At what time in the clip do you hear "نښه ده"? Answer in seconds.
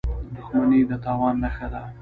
1.43-1.81